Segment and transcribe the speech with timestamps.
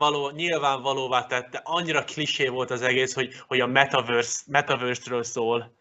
[0.00, 5.74] való, nyilvánvalóvá tette, annyira klisé volt az egész, hogy, hogy a metaverse, metaverse-ről szól.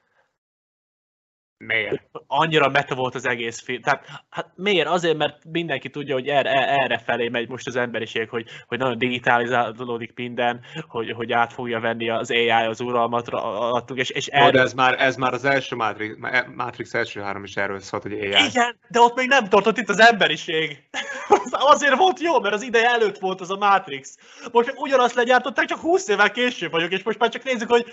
[1.65, 2.01] Miért?
[2.27, 3.81] Annyira meta volt az egész film.
[3.81, 4.87] Tehát hát miért?
[4.87, 8.97] Azért, mert mindenki tudja, hogy erre, erre felé megy most az emberiség, hogy, hogy nagyon
[8.97, 14.51] digitalizálódik minden, hogy, hogy át fogja venni az AI az uralmat alattunk, és, és erre...
[14.51, 16.15] de ez már, ez már az első Matrix,
[16.55, 18.27] Matrix első három is erről szólt, hogy AI.
[18.27, 20.83] Igen, de ott még nem tartott itt az emberiség.
[21.73, 24.17] Azért volt jó, mert az ideje előtt volt az a Matrix.
[24.51, 27.85] Most ugyanazt legyártották, csak 20 évvel később vagyok, és most már csak nézzük, hogy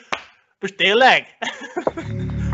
[0.58, 1.26] most tényleg?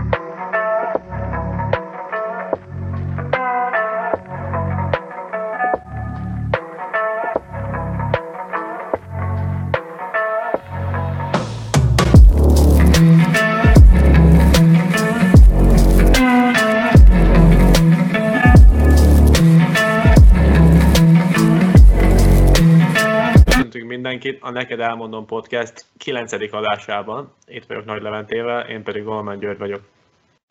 [24.23, 26.33] mindenkit a Neked Elmondom Podcast 9.
[26.53, 27.35] adásában.
[27.47, 29.89] Itt vagyok Nagy Leventével, én pedig Golman György vagyok.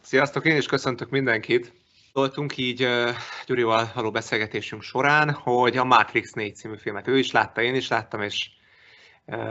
[0.01, 1.73] Sziasztok, én is köszöntök mindenkit.
[2.13, 2.87] Voltunk így
[3.45, 7.87] Gyurival való beszélgetésünk során, hogy a Matrix 4 című filmet ő is látta, én is
[7.87, 8.49] láttam, és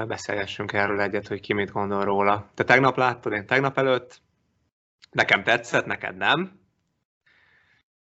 [0.06, 2.50] beszélgessünk erről egyet, hogy ki mit gondol róla.
[2.55, 4.20] Te tegnap láttad, én tegnap előtt.
[5.11, 6.61] Nekem tetszett, neked nem.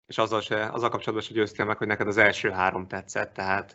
[0.07, 3.73] És azzal, se, azzal kapcsolatban sem győztél meg, hogy neked az első három tetszett, tehát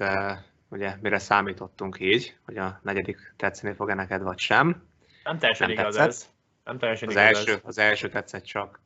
[0.69, 4.83] ugye mire számítottunk így, hogy a negyedik tetszeni fog-e neked, vagy sem.
[5.25, 6.11] Nem teljesen nem igaz tetszett.
[6.11, 6.31] ez.
[6.65, 7.61] Nem teljesen az igaz első, ez.
[7.63, 8.81] Az első tetszett csak.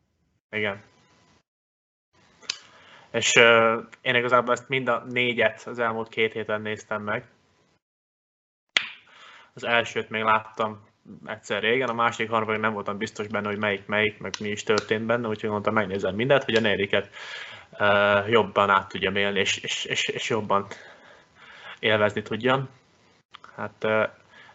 [0.51, 0.83] Igen.
[3.11, 7.25] És uh, én igazából ezt mind a négyet az elmúlt két héten néztem meg.
[9.55, 10.87] Az elsőt még láttam
[11.25, 14.63] egyszer régen, a másik harmadik nem voltam biztos benne, hogy melyik melyik, meg mi is
[14.63, 17.11] történt benne, úgyhogy mondtam, megnézem mindent, hogy a negyediket
[17.73, 20.67] uh, jobban át tudjam élni, és, és, és, és jobban
[21.83, 22.69] élvezni tudjam.
[23.57, 23.85] Hát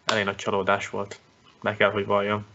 [0.05, 1.19] elég nagy csalódás volt,
[1.61, 2.45] meg kell, hogy valljam.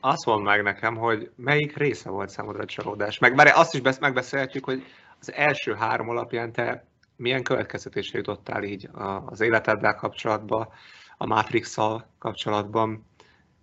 [0.00, 3.18] Azt mondd meg nekem, hogy melyik része volt számodra a csalódás.
[3.18, 4.84] Meg bár azt is megbeszélhetjük, hogy
[5.20, 6.84] az első három alapján te
[7.16, 8.88] milyen következtetésre jutottál így
[9.26, 10.68] az életeddel kapcsolatban,
[11.16, 11.76] a matrix
[12.18, 13.06] kapcsolatban,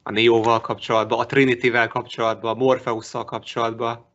[0.04, 4.06] a Neo-val kapcsolatban, a Trinity-vel kapcsolatban, a Morpheus-szal kapcsolatban?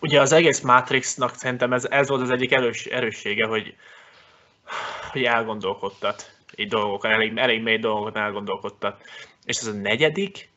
[0.00, 3.76] Ugye az egész Matrixnak szerintem ez, ez volt az egyik erős, erőssége, hogy
[5.12, 9.02] hogy elgondolkodtat így dolgokat, elég, elég mély dolgokat elgondolkodtat.
[9.44, 10.50] És ez a negyedik,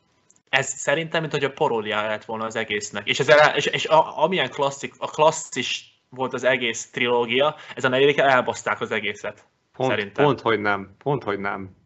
[0.48, 3.08] ez szerintem, mint hogy a paródiája lett volna az egésznek.
[3.08, 7.88] És, ez, és, és a, amilyen klasszik, a klasszis volt az egész trilógia, ez a
[7.88, 9.44] negyedik elbaszták az egészet.
[9.72, 10.24] Pont, szerintem.
[10.24, 10.94] pont, hogy nem.
[10.98, 11.76] Pont, hogy nem.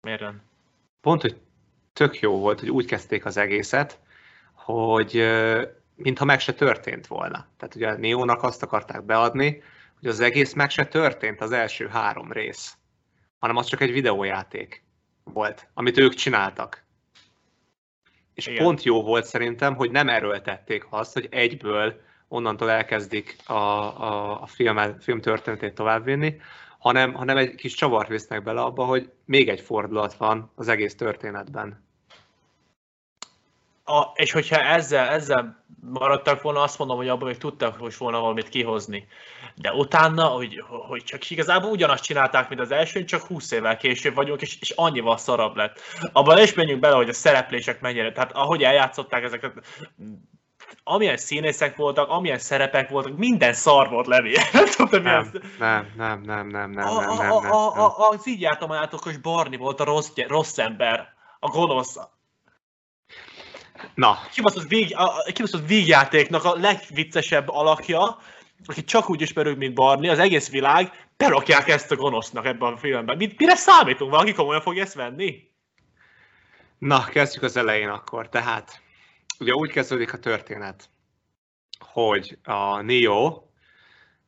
[0.00, 0.42] Miért nem?
[1.00, 1.36] Pont, hogy
[1.92, 3.98] tök jó volt, hogy úgy kezdték az egészet,
[4.54, 5.24] hogy
[5.94, 7.46] mintha meg se történt volna.
[7.56, 9.62] Tehát ugye a Neónak azt akarták beadni,
[10.04, 12.76] hogy az egész meg se történt az első három rész,
[13.38, 14.84] hanem az csak egy videójáték
[15.24, 16.84] volt, amit ők csináltak.
[18.34, 18.64] És Igen.
[18.64, 24.46] pont jó volt szerintem, hogy nem erőltették azt, hogy egyből onnantól elkezdik a, a, a
[24.46, 26.40] film, film történetét továbbvinni,
[26.78, 30.94] hanem, hanem egy kis csavart visznek bele abba, hogy még egy fordulat van az egész
[30.94, 31.84] történetben.
[33.84, 38.20] A, és hogyha ezzel, ezzel maradtak volna, azt mondom, hogy abban még tudtak most volna
[38.20, 39.06] valamit kihozni.
[39.54, 44.14] De utána, hogy, hogy csak igazából ugyanazt csinálták, mint az első, csak 20 évvel később
[44.14, 45.80] vagyunk, és, és annyival szarabb lett.
[46.12, 49.52] Abban is menjünk bele, hogy a szereplések mennyire, tehát ahogy eljátszották ezeket,
[50.84, 54.36] amilyen színészek voltak, amilyen szerepek voltak, minden szar volt Levi.
[54.90, 58.40] nem, nem, nem, nem, nem, nem, nem, a, nem, nem, a, a, a, az így
[58.40, 61.96] jártományátokos Barni volt a rossz, rossz ember, a gonosz,
[63.94, 64.18] Na.
[64.32, 68.18] Kibaszott, vég, a, kibaszott végjátéknak a legviccesebb alakja,
[68.66, 72.76] aki csak úgy ismerők, mint Barni, az egész világ, berakják ezt a gonosznak ebben a
[72.76, 73.16] filmben.
[73.16, 74.10] Mit, mire számítunk?
[74.10, 75.50] Valaki komolyan fogja ezt venni?
[76.78, 78.28] Na, kezdjük az elején akkor.
[78.28, 78.80] Tehát,
[79.38, 80.88] ugye úgy kezdődik a történet,
[81.78, 83.42] hogy a Neo,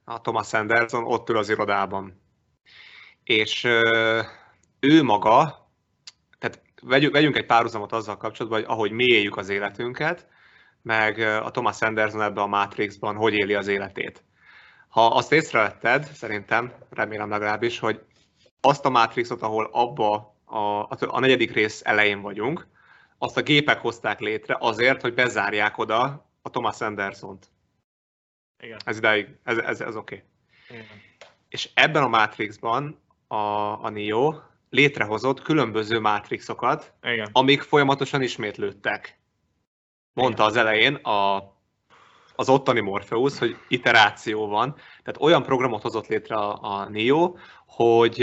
[0.05, 2.21] a Thomas Anderson ott ül az irodában.
[3.25, 3.65] És
[4.81, 5.66] ő maga
[6.87, 10.27] vegyünk, vegyünk egy párhuzamot azzal kapcsolatban, hogy ahogy mi éljük az életünket,
[10.83, 14.25] meg a Thomas Anderson ebbe a Matrixban hogy éli az életét.
[14.89, 18.01] Ha azt észrevetted, szerintem, remélem legalábbis, hogy
[18.61, 22.67] azt a Matrixot, ahol abba a, a, a negyedik rész elején vagyunk,
[23.19, 27.51] azt a gépek hozták létre azért, hogy bezárják oda a Thomas Anderson-t.
[28.63, 28.79] Igen.
[28.85, 30.25] Ez ideig, ez, ez, ez oké.
[30.69, 30.85] Okay.
[31.49, 33.37] És ebben a Matrixban a,
[33.85, 34.35] a Neo
[34.77, 37.29] létrehozott különböző mátrixokat, Igen.
[37.33, 39.21] amik folyamatosan ismétlődtek.
[40.13, 40.47] Mondta Igen.
[40.47, 41.55] az elején a
[42.39, 47.35] az ottani Morpheus, hogy iteráció van, tehát olyan programot hozott létre a, a Neo,
[47.67, 48.23] hogy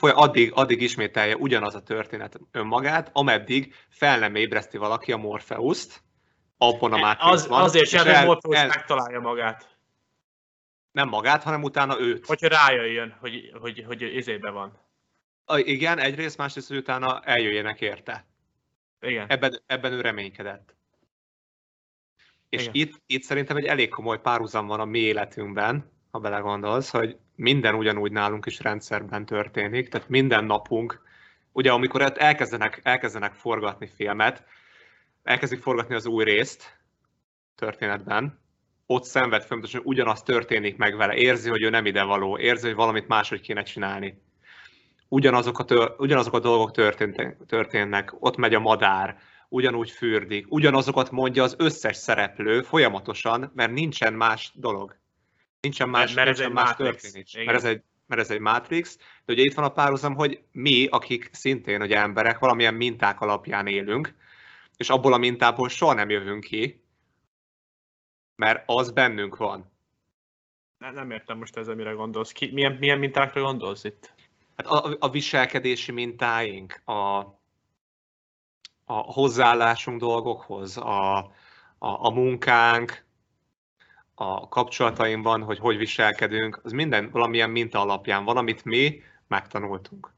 [0.00, 6.02] addig, addig ismételje ugyanaz a történet önmagát, ameddig fel nem ébreszti valaki a Morpheus-t,
[6.58, 7.62] abban a Az, Matrixban.
[7.62, 9.78] azért sem, hogy Morpheus el- megtalálja magát.
[10.92, 12.26] Nem magát, hanem utána őt.
[12.26, 14.78] Hogyha rájöjjön, hogy, hogy, hogy izébe van.
[15.58, 18.26] Igen, egyrészt, másrészt, hogy utána eljöjjenek érte.
[19.00, 19.26] Igen.
[19.28, 20.74] Ebben, ebben ő reménykedett.
[22.48, 22.74] És Igen.
[22.74, 27.74] itt, itt szerintem egy elég komoly párhuzam van a mi életünkben, ha belegondolsz, hogy minden
[27.74, 31.02] ugyanúgy nálunk is rendszerben történik, tehát minden napunk,
[31.52, 34.44] ugye amikor elkezdenek, elkezdenek forgatni filmet,
[35.22, 36.78] elkezdik forgatni az új részt
[37.54, 38.40] történetben,
[38.86, 42.76] ott szenved folyamatosan, ugyanaz történik meg vele, érzi, hogy ő nem ide való, érzi, hogy
[42.76, 44.22] valamit máshogy kéne csinálni.
[45.12, 46.70] Ugyanazok a, tör, ugyanazok a dolgok
[47.46, 49.18] történnek, ott megy a madár,
[49.48, 54.96] ugyanúgy fürdik, ugyanazokat mondja az összes szereplő folyamatosan, mert nincsen más dolog.
[55.60, 57.34] Nincsen más, Mert- nincsen más Matrix, történés.
[57.34, 57.44] igen.
[57.46, 60.86] Mert ez, egy, mert ez egy Matrix, de ugye itt van a párhuzam, hogy mi,
[60.86, 64.14] akik szintén ugye emberek, valamilyen minták alapján élünk,
[64.76, 66.84] és abból a mintából soha nem jövünk ki,
[68.36, 69.70] mert az bennünk van.
[70.78, 72.32] Nem, nem értem most ezzel, mire gondolsz.
[72.32, 74.14] Ki, milyen, milyen mintákra gondolsz itt?
[74.64, 77.18] Hát a, a viselkedési mintáink, a,
[78.84, 81.28] a hozzáállásunk dolgokhoz, a, a,
[81.78, 83.04] a munkánk,
[84.14, 90.12] a kapcsolatainkban, hogy hogy viselkedünk, az minden valamilyen minta alapján van, amit mi megtanultunk.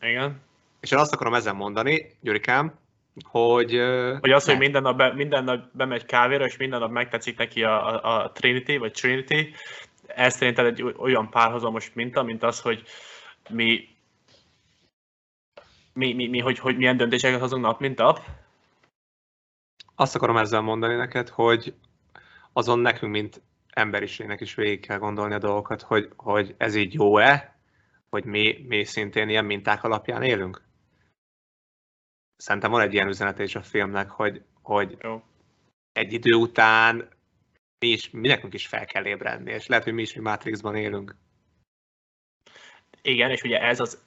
[0.00, 0.40] Igen.
[0.80, 2.78] És én azt akarom ezen mondani, Gyurikám,
[3.24, 3.70] hogy...
[4.20, 4.60] Hogy az, hogy ne.
[4.60, 8.32] minden nap, be, minden nap bemegy kávéra, és minden nap megtetszik neki a, a, a
[8.32, 9.54] Trinity, vagy Trinity,
[10.06, 12.82] ez szerinted egy olyan párhuzamos minta, mint az, hogy
[13.48, 13.88] mi,
[15.92, 18.20] mi, mi, mi hogy, hogy milyen döntéseket hozunk nap, mint nap.
[19.94, 21.74] Azt akarom ezzel mondani neked, hogy
[22.52, 27.58] azon nekünk, mint emberiségnek is végig kell gondolni a dolgokat, hogy, hogy ez így jó-e,
[28.08, 30.62] hogy mi, mi szintén ilyen minták alapján élünk.
[32.36, 35.22] Szerintem van egy ilyen üzenet is a filmnek, hogy, hogy Jó.
[35.92, 37.08] egy idő után
[37.78, 40.76] mi, is, mi nekünk is fel kell ébredni, és lehet, hogy mi is mi Matrixban
[40.76, 41.16] élünk.
[43.06, 43.98] Igen, és ugye ez az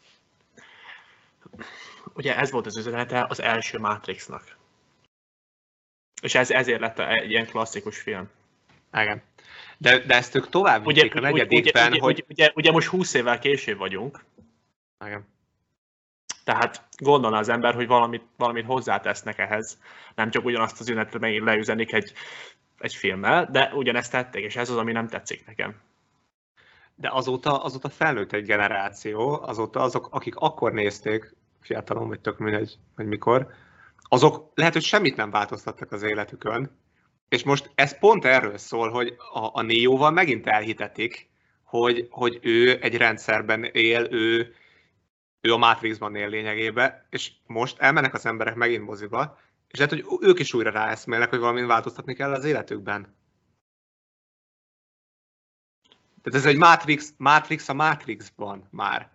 [2.14, 4.58] ugye ez volt az üzenete az első Matrixnak.
[6.22, 8.30] És ez ezért lett egy ilyen klasszikus film.
[8.94, 9.22] Igen.
[9.78, 12.26] De, de ezt ők tovább Ugye, a negyedikben, ugye, hogy...
[12.30, 14.24] ugye, ugye, ugye most 20 évvel később vagyunk,
[15.06, 15.28] Igen.
[16.44, 19.82] tehát gondolna az ember, hogy valamit, valamit hozzátesznek ehhez.
[20.16, 22.14] Nem csak ugyanazt az üzenetet megint leüzenik egy,
[22.80, 25.82] egy filmmel, de ugyanezt tették, és ez az, ami nem tetszik nekem.
[27.00, 32.78] De azóta, azóta felnőtt egy generáció, azóta azok, akik akkor nézték, fiatalon vagy tök mindegy,
[32.96, 33.48] hogy mikor,
[34.02, 36.78] azok lehet, hogy semmit nem változtattak az életükön,
[37.30, 41.30] és most ez pont erről szól, hogy a, a Neo-val megint elhitetik,
[41.64, 44.56] hogy, hogy ő egy rendszerben él, ő,
[45.42, 49.38] ő a Matrixban él lényegében, és most elmennek az emberek megint moziba,
[49.68, 53.18] és lehet, hogy ők is újra ráeszmélnek, hogy valamit változtatni kell az életükben.
[56.22, 59.12] Tehát ez egy Matrix, Matrix a Matrixban már.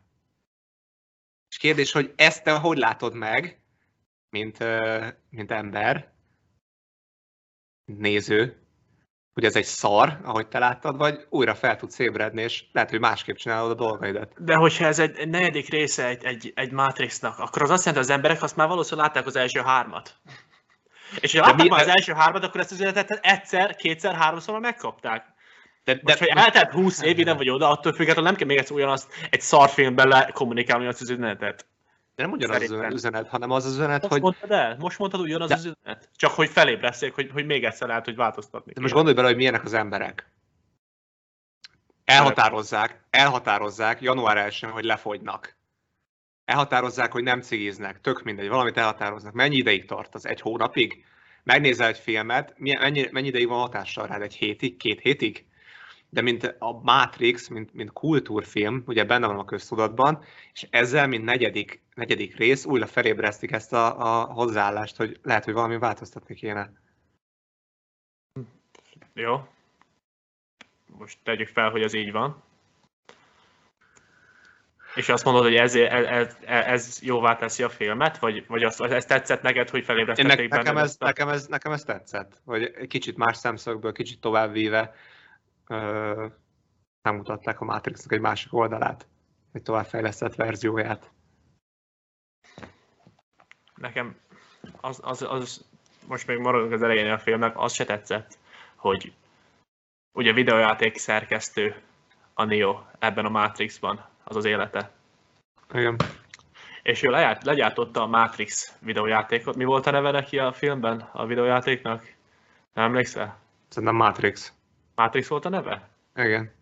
[1.49, 3.63] És kérdés, hogy ezt te hogy látod meg,
[4.31, 4.59] mint,
[5.31, 6.13] mint ember,
[7.85, 8.65] néző,
[9.33, 13.01] hogy ez egy szar, ahogy te láttad, vagy újra fel tudsz ébredni, és lehet, hogy
[13.01, 14.45] másképp csinálod a dolgaidat.
[14.45, 18.07] De hogyha ez egy, egy negyedik része egy, egy, egy Matrixnak, akkor az azt jelenti,
[18.07, 20.17] hogy az emberek azt már valószínűleg látták az első hármat.
[21.21, 24.53] És ha látták mi- már az első hármat, akkor ezt az üzenetet egyszer, kétszer, háromszor
[24.53, 25.34] már megkapták.
[25.85, 28.59] De, De, Most, hogy eltelt 20 év ide vagy oda, attól függetlenül nem kell még
[28.59, 31.67] egyszer ugyanazt egy szarfilmben lekommunikálni azt az üzenetet.
[32.15, 34.77] de nem ugyanaz az üzenet, hanem az az üzenet, Most hogy mondtad el?
[34.79, 36.09] Most mondtad ugyanaz De- az üzenet?
[36.17, 39.37] Csak hogy felébreszték, hogy, hogy még egyszer lehet, hogy változtatni De most gondolj bele, hogy
[39.37, 40.33] milyenek az emberek.
[42.05, 45.57] Elhatározzák, elhatározzák január 1 hogy lefogynak.
[46.45, 49.33] Elhatározzák, hogy nem cigiznek, tök mindegy, valamit elhatároznak.
[49.33, 50.27] Mennyi ideig tart az?
[50.27, 51.05] Egy hónapig?
[51.43, 54.23] Megnézel egy filmet, mennyi, mennyi ideig van hatással rád?
[54.23, 54.77] Egy hétig?
[54.77, 55.47] Két hétig?
[56.15, 61.25] De mint a Matrix, mint, mint kultúrfilm, ugye benne van a köztudatban, és ezzel, mint
[61.25, 66.73] negyedik, negyedik rész, újra felébresztik ezt a, a hozzáállást, hogy lehet, hogy valami változtatni kéne.
[69.15, 69.49] Jó.
[70.87, 72.43] Most tegyük fel, hogy ez így van.
[74.95, 78.19] És azt mondod, hogy ez, ez, ez jóvá teszi a filmet?
[78.19, 81.29] Vagy, vagy azt, ez tetszett neked, hogy felébresztették ne, nekem, benned ez, ezt a- nekem,
[81.29, 85.14] ez, nekem ez tetszett, hogy kicsit más szemszögből, kicsit tovább víve ö,
[87.03, 89.07] nem mutatták a Matrixnak egy másik oldalát,
[89.53, 91.11] egy továbbfejlesztett verzióját.
[93.75, 94.17] nekem
[94.81, 95.65] az, az, az,
[96.07, 98.39] most még maradunk az elején a filmnek, az se tetszett,
[98.77, 99.13] hogy
[100.13, 101.83] ugye videójáték szerkesztő
[102.35, 104.91] a Neo ebben a Matrixban, az az élete.
[105.73, 105.97] Igen.
[106.83, 109.57] És ő lejárt, legyártotta a Matrix videójátékot.
[109.57, 112.15] Mi volt a neve neki a filmben, a videójátéknak?
[112.73, 113.39] Nem emlékszel?
[113.69, 114.53] Szerintem Matrix.
[114.95, 115.89] Matrix volt a neve?
[116.15, 116.53] Igen.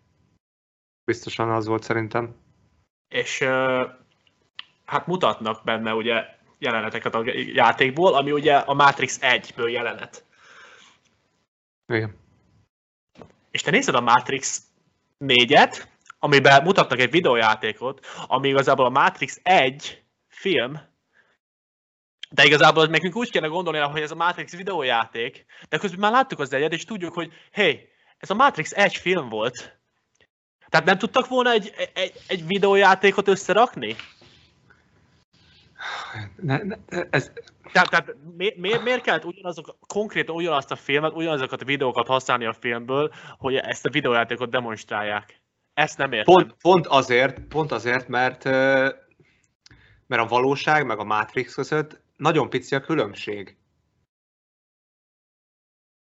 [1.04, 2.36] Biztosan az volt szerintem.
[3.08, 3.38] És
[4.84, 6.24] hát mutatnak benne ugye
[6.58, 10.24] jeleneteket a játékból, ami ugye a Matrix 1-ből jelenet.
[11.86, 12.16] Igen.
[13.50, 14.62] És te nézed a Matrix
[15.20, 15.84] 4-et,
[16.18, 20.80] amiben mutatnak egy videójátékot, ami igazából a Matrix 1 film,
[22.30, 26.38] de igazából nekünk úgy kellene gondolni, hogy ez a Matrix videójáték, de közben már láttuk
[26.38, 27.91] az egyet, és tudjuk, hogy hey,
[28.22, 29.80] ez a Matrix 1 film volt.
[30.68, 33.96] Tehát nem tudtak volna egy, egy, egy videójátékot összerakni?
[36.36, 36.76] Ne, ne,
[37.10, 37.32] ez,
[37.72, 42.44] Tehát, tehát mi, miért, miért kellett ugyanazok, konkrétan ugyanazt a filmet, ugyanazokat a videókat használni
[42.44, 45.40] a filmből, hogy ezt a videójátékot demonstrálják?
[45.74, 46.34] Ezt nem értem.
[46.34, 48.44] pont, pont, azért, pont azért, mert,
[50.06, 53.56] mert a valóság meg a Matrix között nagyon pici a különbség.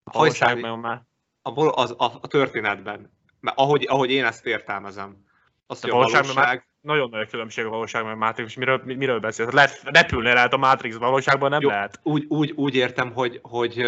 [0.03, 1.09] a valóság Hajszámi- meg már.
[1.41, 3.11] A, az, a, a történetben.
[3.39, 5.25] Mert ahogy, ahogy én ezt értelmezem.
[5.67, 6.65] Az, De hogy a valóságban valóság...
[6.81, 8.55] Nagyon nagy különbség a valóság meg a Matrix.
[8.55, 9.51] Miről, mi- miről beszélsz?
[9.51, 11.99] Lehet, repülni lehet a Matrix valóságban, nem Jó, lehet.
[12.03, 13.79] Úgy, úgy, úgy értem, hogy, hogy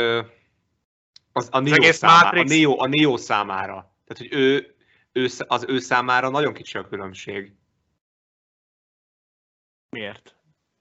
[1.31, 3.73] az, a, Neo egész számára, Matrix- a, Neo, a Neo számára.
[4.05, 4.75] Tehát, hogy ő,
[5.11, 7.53] ő, az ő számára nagyon kicsi a különbség.
[9.89, 10.35] Miért?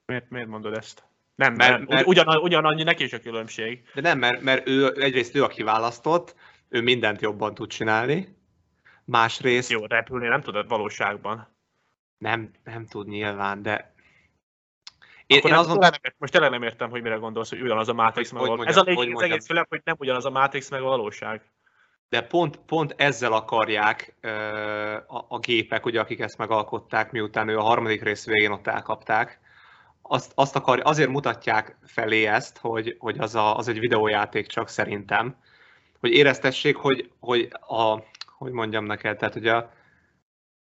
[0.05, 1.03] Miért, miért mondod ezt?
[1.35, 3.89] Nem, Mert- mert, mert- Ugyan, ugyanannyi neki is a különbség.
[3.93, 6.35] De nem, mert, mert ő egyrészt ő a kiválasztott,
[6.73, 8.37] ő mindent jobban tud csinálni.
[9.05, 11.47] Másrészt Jó, repülni nem tudod valóságban.
[12.17, 13.93] nem, nem tud nyilván, de
[15.25, 17.89] én, Akkor én azon, nem, ért- most tényleg nem értem, hogy mire gondolsz, hogy ugyanaz
[17.89, 18.67] a Matrix Hogy- meg hogy.
[18.67, 21.41] Ez a lényeg hogy az egész film, hogy nem ugyanaz a Matrix meg a valóság.
[22.09, 24.29] de pont, pont ezzel akarják ö,
[25.07, 29.39] a, a gépek, ugye, akik ezt megalkották, miután ő a harmadik rész végén ott elkapták,
[30.01, 34.67] azt, azt akar, azért mutatják felé ezt, hogy, hogy az, a, az egy videójáték csak
[34.69, 35.35] szerintem,
[36.03, 39.73] hogy éreztessék, hogy, hogy a, hogy mondjam neked, tehát hogy, a,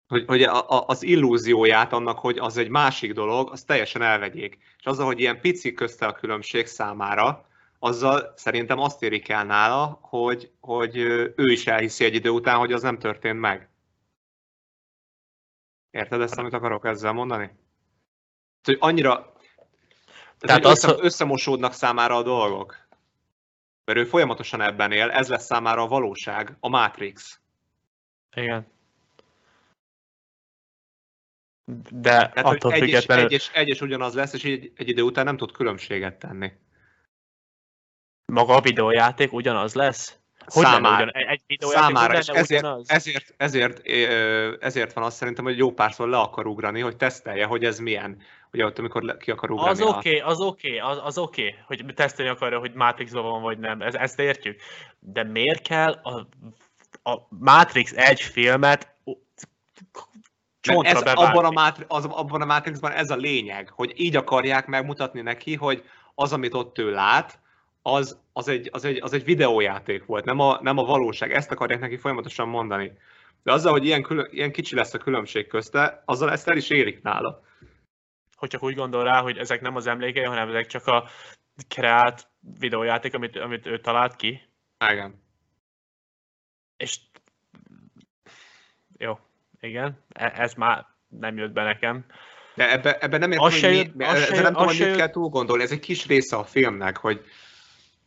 [0.06, 4.58] hogy, hogy a, a, az illúzióját annak, hogy az egy másik dolog, azt teljesen elvegyék.
[4.78, 7.46] És azzal, hogy ilyen pici közte a különbség számára,
[7.78, 12.72] azzal szerintem azt érik el nála, hogy, hogy ő is elhiszi egy idő után, hogy
[12.72, 13.68] az nem történt meg.
[15.90, 17.50] Érted ezt, amit akarok ezzel mondani?
[18.62, 19.32] Hogy annyira
[20.38, 22.85] tehát, az, hogy- összemosódnak számára a dolgok.
[23.86, 27.40] Mert ő folyamatosan ebben él, ez lesz számára a valóság, a Matrix.
[28.36, 28.66] Igen.
[31.90, 33.24] De Tehát, attól egy és, függetlenül...
[33.24, 36.52] egy, és, egy és ugyanaz lesz, és egy, egy idő után nem tud különbséget tenni.
[38.32, 40.18] Maga a videójáték ugyanaz lesz?
[40.46, 40.94] Hogy Számára.
[40.94, 42.90] ugyan, egy videójáték Számára, és ezért, ugyanaz?
[42.90, 43.86] ezért, ezért,
[44.62, 48.22] ezért van azt szerintem, hogy jó párszor le akar ugrani, hogy tesztelje, hogy ez milyen.
[48.56, 49.70] Ugye ott, amikor le, ki akar ugrani.
[49.70, 53.22] Az oké, okay, az oké, okay, az, az oké, okay, hogy tesztelni akarja, hogy Matrixban
[53.22, 54.60] van vagy nem, ez, ezt értjük.
[54.98, 56.26] De miért kell a,
[57.10, 58.94] a Matrix egy filmet
[60.60, 64.66] csontra ez, abban, a Matri, az, abban a Matrixban ez a lényeg, hogy így akarják
[64.66, 65.84] megmutatni neki, hogy
[66.14, 67.38] az, amit ott ő lát,
[67.82, 71.32] az, az, egy, az, egy, az egy videójáték volt, nem a, nem a valóság.
[71.32, 72.92] Ezt akarják neki folyamatosan mondani.
[73.42, 76.70] De azzal, hogy ilyen, külön, ilyen kicsi lesz a különbség közte, azzal ezt el is
[76.70, 77.44] érik nála.
[78.36, 81.08] Hogy csak úgy gondol rá, hogy ezek nem az emlékei, hanem ezek csak a
[81.68, 82.28] kreált
[82.58, 84.40] videójáték, amit, amit ő talált ki.
[84.90, 85.22] Igen.
[86.76, 86.98] És
[88.98, 89.18] jó,
[89.60, 92.04] igen, e- ez már nem jött be nekem.
[92.54, 94.68] De ebbe, ebbe nem értem, Az hogy jött- mi, az se ezzel jött- nem tudom,
[94.68, 95.62] az hogy mit jött- kell túl gondolni.
[95.62, 97.24] Ez egy kis része a filmnek, hogy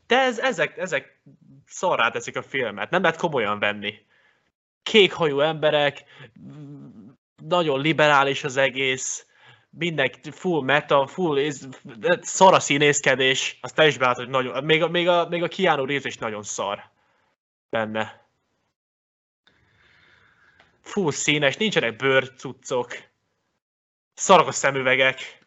[0.07, 1.21] De ez, ezek, ezek
[1.65, 4.05] szarrá teszik a filmet, nem lehet komolyan venni.
[4.83, 6.03] Kékhajú emberek,
[7.43, 9.27] nagyon liberális az egész,
[9.69, 11.51] mindenki full meta, full
[12.21, 15.47] szar a színészkedés, azt te is belátod, hogy nagyon, még a, még a, még a
[15.47, 16.89] Keanu Reeves is nagyon szar
[17.69, 18.27] benne.
[20.81, 22.97] Full színes, nincsenek bőrcuccok,
[24.13, 25.37] szarok a szemüvegek.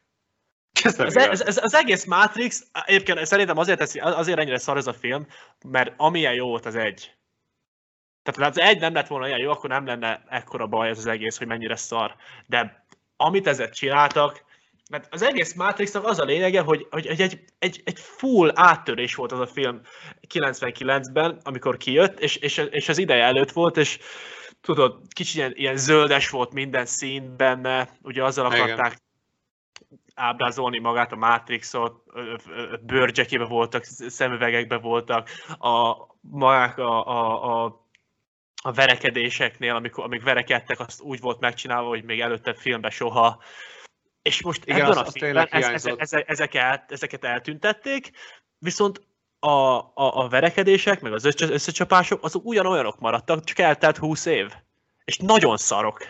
[0.82, 4.92] Ez, ez, ez, az egész Matrix, egyébként szerintem azért, teszi, azért ennyire szar ez a
[4.92, 5.26] film,
[5.64, 7.16] mert amilyen jó volt az egy.
[8.22, 10.98] Tehát ha az egy nem lett volna olyan jó, akkor nem lenne ekkora baj ez
[10.98, 12.16] az egész, hogy mennyire szar.
[12.46, 12.81] De
[13.22, 14.44] amit ezzel csináltak,
[14.90, 19.32] mert az egész Matrixnak az a lényege, hogy, hogy egy, egy, egy full áttörés volt
[19.32, 19.80] az a film
[20.34, 23.98] 99-ben, amikor kijött, és, és, és az ideje előtt volt, és
[24.60, 28.60] tudod, kicsit ilyen, ilyen zöldes volt minden szín benne, ugye azzal Igen.
[28.60, 28.98] akarták
[30.14, 32.02] ábrázolni magát a Matrixot,
[32.80, 37.81] bőrcsekébe voltak, szemüvegekbe voltak, a, magák a, a, a
[38.62, 43.42] a verekedéseknél, amikor, amik verekedtek, azt úgy volt megcsinálva, hogy még előtte filmben soha.
[44.22, 48.10] És most Igen, ebben az- a filmben ez, ez, ezek, ezeket, ezeket eltüntették,
[48.58, 49.00] viszont
[49.38, 54.52] a, a, a verekedések, meg az össze- összecsapások, azok ugyanolyanok maradtak, csak eltelt 20 év.
[55.04, 56.06] És nagyon szarok.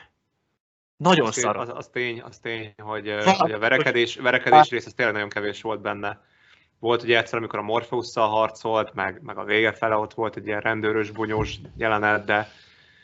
[0.97, 1.62] Nagyon Az, szarok.
[1.62, 5.62] az, az, tény, az tény, hogy, hogy a verekedés, verekedés rész az tényleg nagyon kevés
[5.62, 6.21] volt benne.
[6.82, 10.46] Volt ugye egyszer, amikor a Morpheusszal harcolt, meg, meg a vége fele ott volt egy
[10.46, 12.48] ilyen rendőrös, bunyós jelenet, de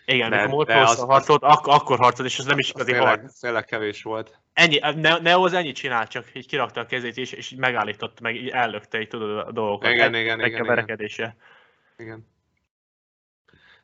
[0.04, 2.88] Igen, de- amikor de Morpheus az- harcolt, ak- akkor harcolt, és ez nem is az
[2.88, 3.40] igazi harc.
[3.40, 4.38] tényleg, kevés volt.
[4.52, 8.22] Ennyi, ne, Neo az ennyit csinált, csak így kirakta a kezét, és, és így megállította,
[8.22, 9.90] meg így ellökte így tudod a dolgokat.
[9.90, 11.36] Igen, igen, igen, igen.
[11.96, 12.26] Igen.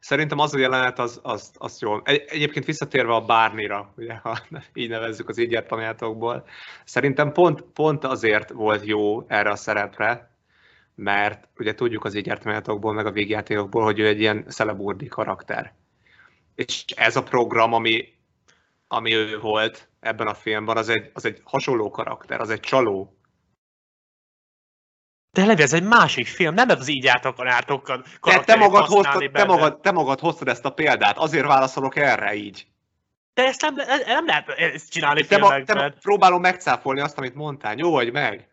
[0.04, 1.98] Szerintem az a jelenet, az, az, az jó.
[2.04, 4.38] Egy, egyébként visszatérve a Bárnira, ugye, ha
[4.74, 6.44] így nevezzük az így játékokból,
[6.84, 10.36] szerintem pont, pont azért volt jó erre a szerepre,
[10.94, 12.32] mert ugye tudjuk az így
[12.94, 15.74] meg a végjátékokból, hogy ő egy ilyen szeleburdi karakter.
[16.54, 18.08] És ez a program, ami,
[18.88, 23.16] ami ő volt ebben a filmben, az egy, az egy hasonló karakter, az egy csaló.
[25.34, 27.38] De Levi, ez egy másik film, nem az így játok
[28.20, 32.34] Te, te, magad hoztad, te, magad, te magad hoztad ezt a példát, azért válaszolok erre
[32.34, 32.66] így.
[33.34, 37.34] De ezt nem, le- nem lehet ezt csinálni Te, ma, te próbálom megcáfolni azt, amit
[37.34, 37.74] mondtál.
[37.76, 38.48] Jó vagy meg?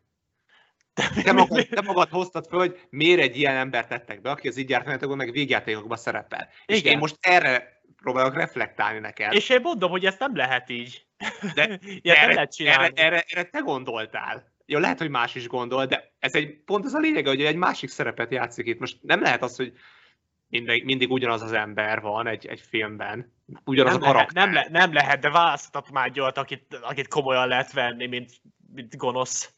[1.23, 4.57] Te magad, te magad hoztad föl, hogy miért egy ilyen embert tettek be, aki az
[4.57, 6.49] így játékokban, meg végjátékokban szerepel.
[6.65, 6.91] És Igen.
[6.91, 9.33] én most erre próbálok reflektálni neked.
[9.33, 11.05] És én mondom, hogy ezt nem lehet így.
[11.53, 12.91] De nem erre, lehet csinálni.
[12.95, 14.50] erre, erre, erre te gondoltál.
[14.65, 17.55] Jó, lehet, hogy más is gondol, de ez egy, pont ez a lényege, hogy egy
[17.55, 18.79] másik szerepet játszik itt.
[18.79, 19.73] Most nem lehet az, hogy
[20.51, 23.33] mindig, mindig ugyanaz az ember van egy, egy filmben.
[23.65, 24.43] Ugyanaz nem, a lehet, karakter.
[24.43, 28.31] nem, le, nem lehet, de választhatok már egy olyat, akit, akit komolyan lehet venni, mint,
[28.73, 29.53] mint gonosz.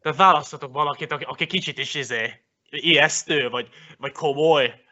[0.00, 4.82] Tehát választhatok valakit, aki, aki kicsit is izé, ijesztő, vagy, vagy komoly.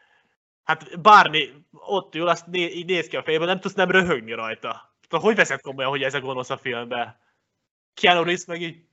[0.65, 4.33] Hát bármi, ott ül, azt né, így néz ki a fejében, nem tudsz nem röhögni
[4.33, 4.97] rajta.
[5.09, 7.25] Tehát hogy veszed komolyan, hogy ez a gonosz a filmben?
[8.01, 8.85] Keanu Reeves meg így,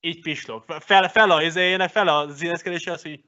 [0.00, 0.64] így pislog.
[0.78, 3.24] Fel, fel a izéjének, fel az ineszkedése az, hogy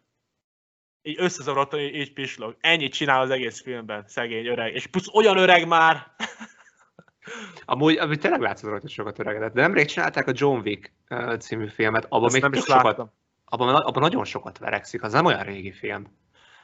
[1.03, 2.57] így, összezavarodtan így, így pislog.
[2.61, 4.75] Ennyit csinál az egész filmben, szegény öreg.
[4.75, 6.07] És plusz olyan öreg már,
[7.65, 10.93] Amúgy, amúgy tényleg látszott rajta hogy sokat öregedett, de nemrég csinálták a John Wick
[11.39, 13.13] című filmet, abban még nem is sokat, láttam.
[13.45, 16.19] abban, abban nagyon sokat verekszik, az nem olyan régi film.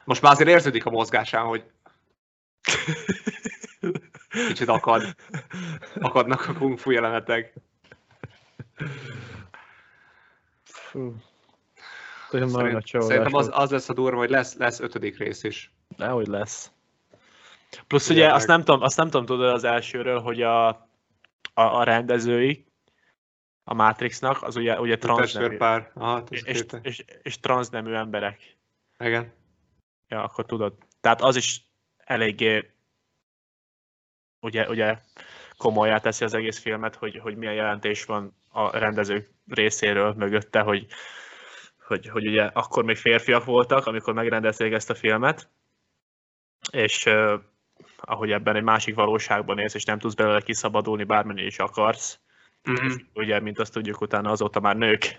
[0.05, 1.63] Most már azért érződik a mozgásán, hogy
[4.47, 5.15] kicsit akad,
[5.99, 7.53] akadnak a kung fu jelenetek.
[10.63, 11.15] Fú.
[12.31, 15.71] Nagy Szerint, szerintem az, az lesz a durva, hogy lesz, lesz ötödik rész is.
[15.97, 16.71] Dehogy lesz.
[17.87, 20.81] Plusz Ugye ugye azt nem tudom, azt nem tudom tudod az elsőről, hogy a, a,
[21.53, 22.67] a rendezői
[23.63, 25.91] a Matrixnak, az ugye, ugye transznemű, Testvérpár.
[25.93, 28.57] Aha, és, és, és, és, transznemű emberek.
[28.99, 29.33] Igen.
[30.07, 30.73] Ja, akkor tudod.
[31.01, 31.61] Tehát az is
[31.97, 32.71] eléggé
[34.39, 34.99] ugye, ugye
[35.57, 40.85] komolyá teszi az egész filmet, hogy, hogy milyen jelentés van a rendező részéről mögötte, hogy,
[41.87, 45.49] hogy, hogy ugye akkor még férfiak voltak, amikor megrendezték ezt a filmet,
[46.71, 47.09] és
[47.97, 52.19] ahogy ebben egy másik valóságban élsz, és nem tudsz belőle kiszabadulni, bármennyi is akarsz,
[52.69, 52.95] Mm-hmm.
[53.13, 55.15] ugye, mint azt tudjuk, utána azóta már nők.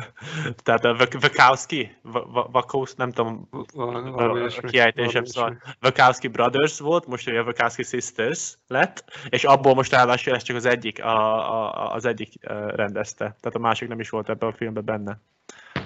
[0.64, 5.62] Tehát a Vak- Vakowski, Va- Va- Vakowski, nem tudom, a kiejtésem szóval.
[5.82, 10.64] Wachowski Brothers volt, most ugye Wachowski Sisters lett, és abból most ráadásul ez csak az
[10.64, 12.32] egyik, a, a, az egyik
[12.74, 13.24] rendezte.
[13.24, 15.20] Tehát a másik nem is volt ebben a filmben benne.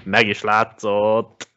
[0.04, 1.48] Meg is látszott.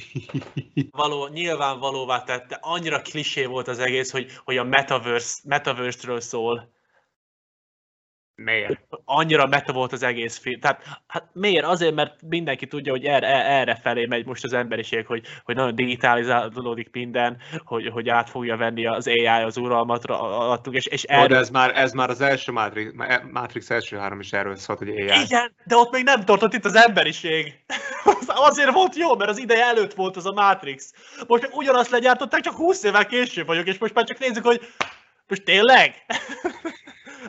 [0.90, 6.70] Való, nyilvánvalóvá tette, annyira klisé volt az egész, hogy, hogy a metaverse, metaverse-ről szól.
[8.34, 8.80] Miért?
[9.04, 10.60] annyira meta volt az egész film.
[10.60, 11.64] Tehát hát miért?
[11.64, 15.74] Azért, mert mindenki tudja, hogy erre, erre felé megy most az emberiség, hogy, hogy nagyon
[15.74, 21.26] digitalizálódik minden, hogy, hogy át fogja venni az AI az uralmat alattuk, és, és Erről...
[21.26, 22.92] De ez már, ez már az első Matrix,
[23.32, 25.22] Matrix első három is erről szólt, hogy AI.
[25.24, 27.64] Igen, de ott még nem tartott itt az emberiség.
[28.04, 30.92] Az Azért volt jó, mert az ideje előtt volt az a Matrix.
[31.26, 34.60] Most ugyanazt legyártották, csak 20 évvel később vagyok, és most már csak nézzük, hogy
[35.28, 35.94] most tényleg?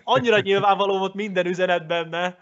[0.04, 2.38] Annyira nyilvánvaló volt minden üzenet benne.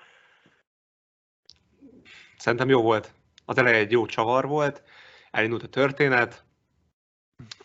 [2.37, 3.13] Szerintem jó volt.
[3.45, 4.83] Az eleje egy jó csavar volt,
[5.31, 6.45] elindult a történet,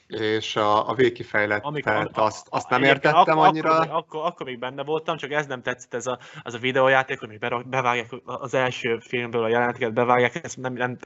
[0.07, 3.75] és a, a végkifejlettet Amikor- azt, azt nem értettem akkor, annyira.
[3.79, 7.19] Akkor, akkor, akkor még benne voltam, csak ez nem tetszett, ez a, az a videójáték,
[7.19, 10.97] hogy még bevágják az első filmből a jeleneteket, bevágják, ez nem, nem,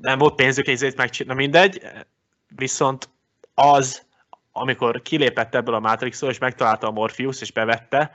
[0.00, 1.82] nem volt pénzük ezért megcsinálni, mindegy.
[2.48, 3.08] Viszont
[3.54, 4.06] az,
[4.52, 8.12] amikor kilépett ebből a Matrixról, és megtalálta a Morpheus, és bevette,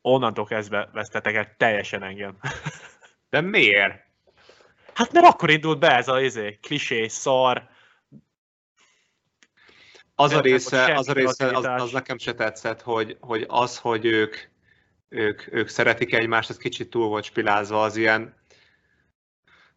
[0.00, 2.36] onnantól kezdve vesztetek el teljesen engem.
[3.30, 4.10] De miért?
[4.94, 7.70] Hát mert akkor indult be ez a izé, klisé, szar,
[10.14, 14.04] az a része, az, a része az, az nekem se tetszett, hogy, hogy az, hogy
[14.04, 14.36] ők,
[15.08, 18.34] ők, ők szeretik egymást, az kicsit túl volt spilázva, az ilyen,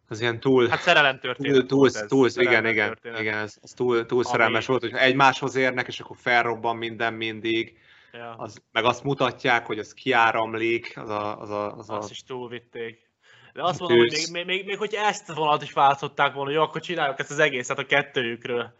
[0.08, 1.52] az ilyen túl, Hát szerelem történet.
[1.52, 3.20] túl, túl, ez, túl igen, igen, történet.
[3.20, 7.14] igen, ez, ez túl, túl Ami- szerelmes volt, hogy egymáshoz érnek, és akkor felrobban minden
[7.14, 7.78] mindig,
[8.12, 8.34] Ja.
[8.38, 12.22] az, meg azt mutatják, hogy az kiáramlik, az a, az a, az a Azt is
[12.22, 13.10] túlvitték.
[13.52, 16.50] De azt mondom, hogy még, még, még, még hogyha ezt a vonalat is váltották volna,
[16.50, 18.74] jó, akkor csináljuk ezt az egészet a kettőjükről.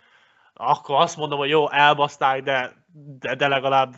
[0.55, 3.95] Akkor azt mondom, hogy jó, elbaszták, de, de, de legalább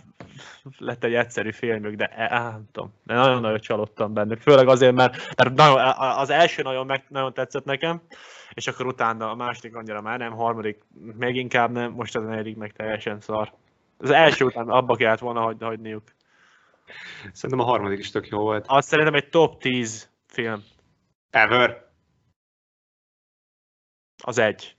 [0.78, 4.40] lett egy egyszerű filmük, de e, á, nem tudom, nagyon-nagyon csalódtam bennük.
[4.40, 8.02] Főleg azért, mert, mert nagyon, az első nagyon, meg, nagyon tetszett nekem,
[8.52, 10.84] és akkor utána a második annyira már nem, harmadik
[11.16, 13.52] még inkább nem, most az negyedik meg teljesen szar.
[13.98, 16.14] Az első után abba kellett volna hagy, hagyniuk.
[17.32, 18.64] Szerintem a harmadik is tök jó volt.
[18.68, 20.62] Azt szerintem egy top 10 film.
[21.30, 21.86] Ever.
[24.24, 24.76] Az egy.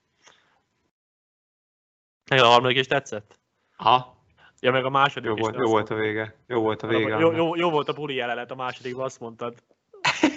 [2.29, 3.38] Meg a harmadik is tetszett?
[3.81, 4.17] Aha,
[4.61, 5.41] Ja, meg a második jó is.
[5.41, 6.35] volt, jó volt a vége.
[6.47, 7.17] Jó volt a vége.
[7.17, 9.63] Jó, jó, jó, volt a buli jelenet, a másodikban azt mondtad.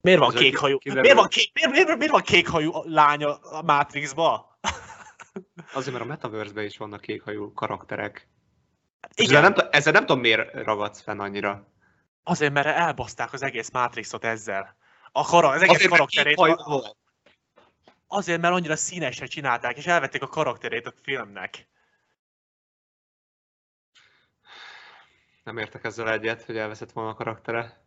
[0.00, 0.78] Miért van kék hajú?
[0.84, 4.58] Miért van kék, miért, miért, miért van kék hajú lánya a Matrixba?
[5.74, 8.28] Azért, mert a Metaverse-ben is vannak kékhajú karakterek.
[9.14, 11.66] Igen, Ezzel nem, ezzel nem tudom, miért ragadsz fenn annyira.
[12.22, 14.76] azért, mert elbaszták az egész Matrixot ezzel.
[15.12, 16.36] A kara, az egész Azért, karakterét.
[16.36, 16.96] volt.
[18.14, 21.68] Azért, mert annyira színesre csinálták, és elvették a karakterét a filmnek.
[25.44, 27.84] Nem értek ezzel egyet, hogy elveszett volna a karaktere.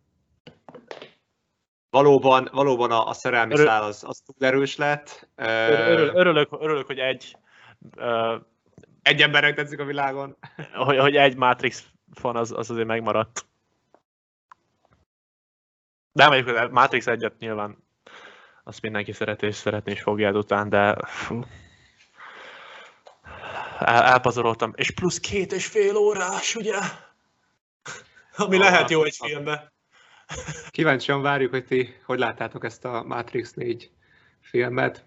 [1.90, 5.30] Valóban, valóban a, a szerelmi Örül- szál az, az túl erős lett.
[5.36, 7.38] Örül, örülök, örülök, hogy egy
[7.96, 8.38] ö,
[9.02, 10.38] Egy embernek tetszik a világon.
[10.74, 13.46] hogy, hogy egy Matrix fan az, az azért megmaradt.
[16.12, 17.85] De mondjuk a Matrix egyet nyilván
[18.68, 21.46] azt mindenki szereti és szeretni is fogja után, de fú.
[23.80, 24.74] El, elpazaroltam.
[24.76, 26.80] És plusz két és fél órás, ugye?
[28.36, 29.74] Ami lehet jó egy filmbe.
[30.70, 33.92] Kíváncsian várjuk, hogy ti hogy láttátok ezt a Matrix 4
[34.42, 35.06] filmet.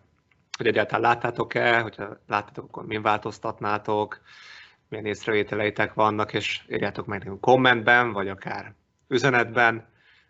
[0.56, 4.20] Hogy egyáltalán láttátok-e, hogyha láttátok, akkor min változtatnátok,
[4.88, 8.74] milyen észrevételeitek vannak, és írjátok meg nekünk kommentben, vagy akár
[9.08, 9.88] üzenetben,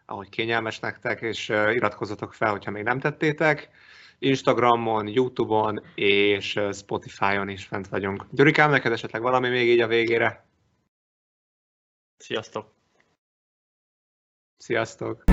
[0.08, 3.70] ahogy kényelmes nektek, és iratkozzatok fel, hogyha még nem tettétek.
[4.18, 8.26] Instagramon, Youtube-on és Spotify-on is fent vagyunk.
[8.30, 10.44] Gyurikám, neked esetleg valami még így a végére?
[12.16, 12.72] Sziasztok!
[14.56, 15.24] Sziasztok!